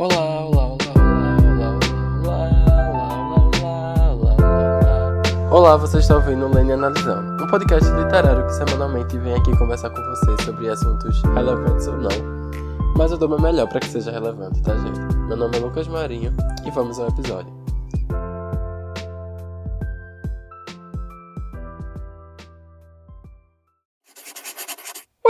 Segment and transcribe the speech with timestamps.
[0.00, 1.78] Olá, olá, olá, olá,
[2.24, 5.50] olá, olá, olá, olá, olá, olá.
[5.50, 9.90] Olá, você está ouvindo o Lene Analisando, um podcast literário que semanalmente vem aqui conversar
[9.90, 12.08] com você sobre assuntos relevantes ou não.
[12.96, 14.98] Mas eu dou meu melhor para que seja relevante, tá, gente?
[15.28, 16.32] Meu nome é Lucas Marinho
[16.64, 17.59] e vamos ao episódio.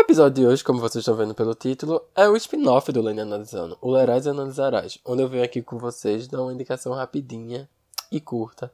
[0.00, 3.20] O episódio de hoje, como vocês estão vendo pelo título, é o spin-off do Lene
[3.20, 7.68] Analisando, o Lerás e Analisarás, onde eu venho aqui com vocês dar uma indicação rapidinha
[8.10, 8.72] e curta.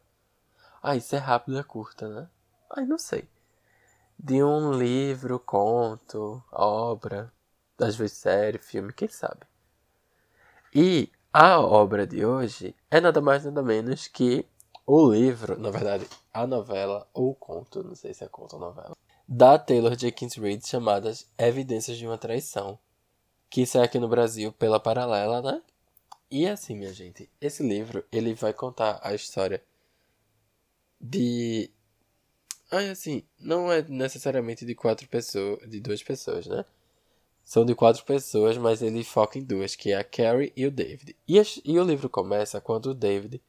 [0.80, 2.28] Ah, isso é rápido e é curta, né?
[2.70, 3.28] Ai, não sei.
[4.16, 7.32] De um livro, conto, obra,
[7.76, 9.40] às vezes série, filme, quem sabe.
[10.72, 14.46] E a obra de hoje é nada mais nada menos que
[14.86, 18.60] o livro, na verdade, a novela ou o conto, não sei se é conto ou
[18.60, 18.96] novela,
[19.28, 22.78] da Taylor Jenkins Reid chamadas Evidências de uma Traição,
[23.50, 25.62] que sai aqui no Brasil pela Paralela, né?
[26.30, 29.62] E assim, minha gente, esse livro ele vai contar a história
[31.00, 31.70] de
[32.70, 36.64] Ai, assim, não é necessariamente de quatro pessoas, de duas pessoas, né?
[37.44, 40.70] São de quatro pessoas, mas ele foca em duas, que é a Carrie e o
[40.70, 41.16] David.
[41.28, 43.40] E, a, e o livro começa quando o David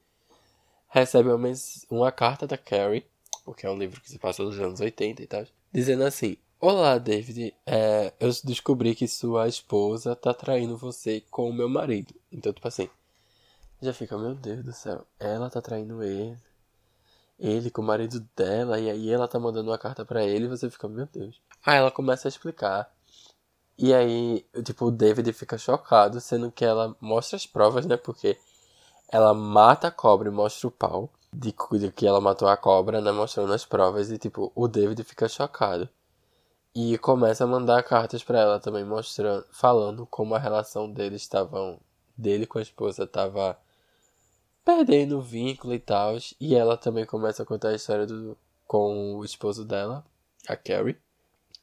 [0.88, 1.52] recebe uma,
[1.90, 3.06] uma carta da Carrie,
[3.44, 5.46] porque é um livro que se passa nos anos 80 e tal,
[5.78, 7.54] dizendo assim: Olá, David.
[7.64, 12.16] É, eu descobri que sua esposa tá traindo você com o meu marido.
[12.32, 12.90] Então, tipo assim,
[13.80, 16.36] já fica, meu Deus do céu, ela tá traindo ele.
[17.40, 20.48] Ele com o marido dela, e aí ela tá mandando uma carta para ele e
[20.48, 21.40] você fica, meu Deus.
[21.64, 22.92] Aí ela começa a explicar.
[23.78, 27.96] E aí, tipo, o David fica chocado, sendo que ela mostra as provas, né?
[27.96, 28.36] Porque
[29.10, 33.00] ela mata a cobra e mostra o pau de, de que ela matou a cobra,
[33.00, 33.12] né?
[33.12, 35.88] Mostrando as provas e, tipo, o David fica chocado.
[36.76, 41.80] E começa a mandar cartas para ela também, mostrando, falando como a relação deles estavam,
[42.18, 43.58] dele com a esposa estava
[44.66, 46.18] perdendo o vínculo e tal.
[46.40, 48.38] E ela também começa a contar a história do,
[48.68, 50.04] com o esposo dela,
[50.48, 50.98] a Carrie.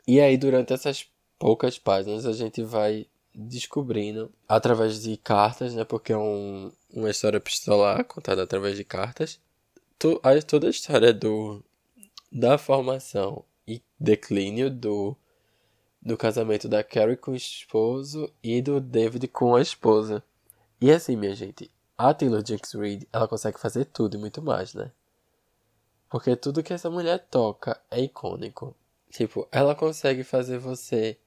[0.06, 1.06] E aí, durante essas
[1.38, 5.84] poucas páginas, a gente vai descobrindo através de cartas, né?
[5.84, 9.40] Porque é um, uma história epistolar contada através de cartas
[9.98, 11.62] to, a, toda a história do,
[12.30, 15.16] da formação e declínio do,
[16.02, 20.22] do casamento da Carrie com o esposo e do David com a esposa.
[20.80, 24.74] E assim, minha gente, a Taylor Jenks Reid, ela consegue fazer tudo e muito mais,
[24.74, 24.90] né?
[26.10, 28.76] Porque tudo que essa mulher toca é icônico.
[29.10, 31.18] Tipo, ela consegue fazer você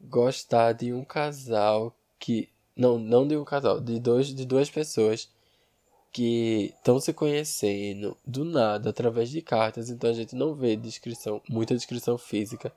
[0.00, 5.30] gostar de um casal que não, não de um casal, de dois de duas pessoas
[6.12, 11.40] que estão se conhecendo do nada através de cartas, então a gente não vê descrição,
[11.48, 12.72] muita descrição física.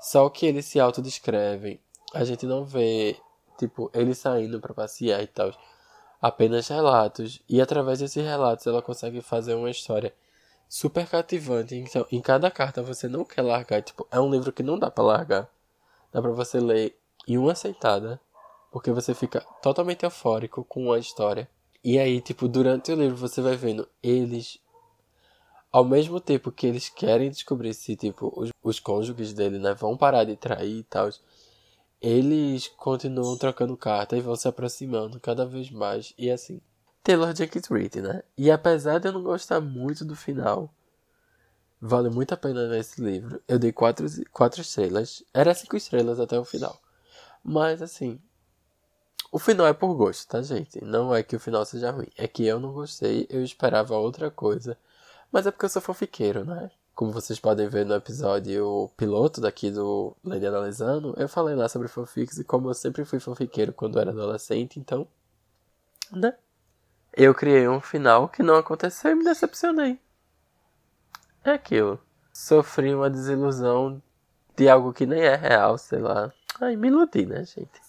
[0.00, 1.80] Só que eles se autodescrevem.
[2.14, 3.16] A gente não vê,
[3.58, 5.52] tipo, eles saindo para passear e tal.
[6.22, 7.42] Apenas relatos.
[7.48, 10.14] E através desses relatos ela consegue fazer uma história
[10.68, 11.74] super cativante.
[11.74, 13.82] Então, em cada carta você não quer largar.
[13.82, 15.48] Tipo, é um livro que não dá para largar.
[16.12, 16.96] Dá para você ler
[17.26, 18.20] em uma sentada.
[18.70, 21.48] Porque você fica totalmente eufórico com a história.
[21.86, 24.58] E aí, tipo, durante o livro você vai vendo eles.
[25.70, 29.96] Ao mesmo tempo que eles querem descobrir se, tipo, os, os cônjuges dele, né, vão
[29.96, 31.08] parar de trair e tal,
[32.00, 36.12] eles continuam trocando carta e vão se aproximando cada vez mais.
[36.18, 36.60] E assim,
[37.04, 38.24] Taylor Jenkins Reid, né?
[38.36, 40.74] E apesar de eu não gostar muito do final,
[41.80, 43.40] vale muito a pena ler esse livro.
[43.46, 45.22] Eu dei quatro, quatro estrelas.
[45.32, 46.76] Era cinco estrelas até o final.
[47.44, 48.20] Mas assim,
[49.30, 50.82] o final é por gosto, tá, gente?
[50.84, 52.08] Não é que o final seja ruim.
[52.16, 54.78] É que eu não gostei, eu esperava outra coisa.
[55.30, 56.70] Mas é porque eu sou fofiqueiro, né?
[56.94, 61.88] Como vocês podem ver no episódio piloto daqui do Lady Analisando, eu falei lá sobre
[61.88, 65.06] fanfics e como eu sempre fui fanfiqueiro quando era adolescente, então.
[66.10, 66.34] Né?
[67.12, 70.00] Eu criei um final que não aconteceu e me decepcionei.
[71.44, 72.00] É aquilo.
[72.32, 74.02] Sofri uma desilusão
[74.56, 76.32] de algo que nem é real, sei lá.
[76.60, 77.86] Ai, me iludi, né, gente?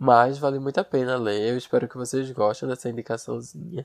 [0.00, 1.50] Mas vale muito a pena ler.
[1.50, 3.84] Eu espero que vocês gostem dessa indicaçãozinha.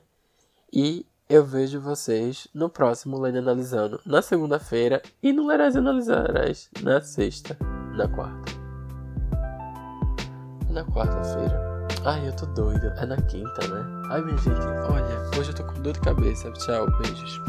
[0.72, 7.00] E eu vejo vocês no próximo Lendo Analisando, na segunda-feira, e no Lerás Analisarás, na
[7.00, 7.56] sexta,
[7.96, 8.52] na quarta.
[10.70, 11.74] Na quarta-feira.
[12.04, 12.86] Ai, eu tô doido.
[12.98, 13.84] É na quinta, né?
[14.10, 16.50] Ai, minha gente, olha, hoje eu tô com dor de cabeça.
[16.52, 17.40] Tchau, beijos.